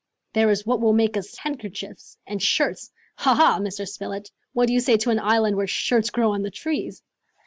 [0.33, 2.91] There is what will make us handkerchiefs and shirts!
[3.17, 3.87] Ha, ha, Mr.
[3.87, 7.03] Spilett, what do you say to an island where shirts grow on the trees?"